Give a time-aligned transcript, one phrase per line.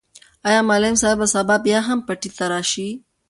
[0.47, 2.87] آیا معلم صاحب به سبا بیا هم پټي ته راشي؟